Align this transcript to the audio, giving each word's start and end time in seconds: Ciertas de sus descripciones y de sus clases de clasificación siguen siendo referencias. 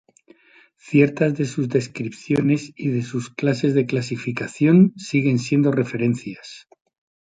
Ciertas 0.79 1.35
de 1.37 1.45
sus 1.45 1.69
descripciones 1.69 2.73
y 2.75 2.89
de 2.89 3.03
sus 3.03 3.29
clases 3.29 3.75
de 3.75 3.85
clasificación 3.85 4.93
siguen 4.97 5.37
siendo 5.37 5.71
referencias. 5.71 6.67